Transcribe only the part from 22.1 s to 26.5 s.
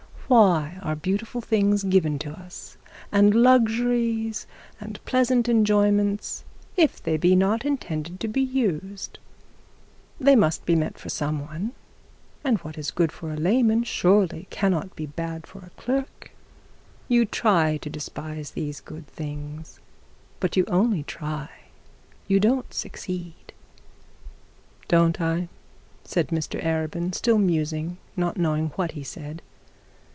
you don't succeed.' 'Don't I,' said